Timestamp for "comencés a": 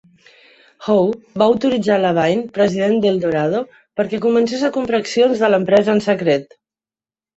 4.27-4.73